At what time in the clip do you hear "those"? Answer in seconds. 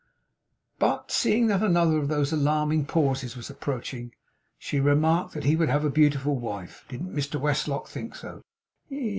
2.07-2.33